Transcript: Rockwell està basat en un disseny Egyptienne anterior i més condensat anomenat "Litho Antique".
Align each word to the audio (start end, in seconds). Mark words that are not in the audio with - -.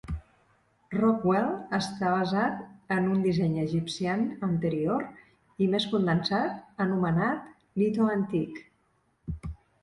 Rockwell 0.93 1.49
està 1.77 2.13
basat 2.13 2.95
en 2.95 3.09
un 3.15 3.19
disseny 3.25 3.59
Egyptienne 3.65 4.39
anterior 4.47 5.05
i 5.67 5.69
més 5.75 5.87
condensat 5.93 6.81
anomenat 6.87 7.53
"Litho 7.83 8.09
Antique". 8.17 9.47